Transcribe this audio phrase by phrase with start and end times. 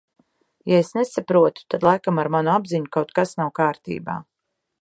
[0.71, 4.21] Ja es nesaprotu, tad laikam ar manu apziņu kaut kas nav kārtībā.